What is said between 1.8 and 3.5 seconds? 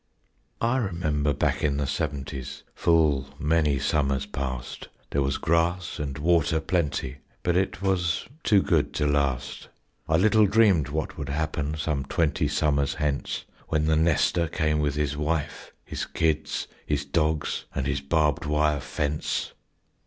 seventies, Full